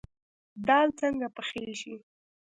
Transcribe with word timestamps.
دال 0.67 0.87
څنګه 0.99 1.27
پخیږي؟ 1.35 1.95